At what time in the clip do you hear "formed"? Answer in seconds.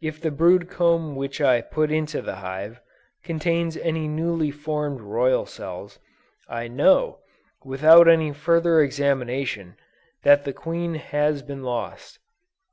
4.52-5.00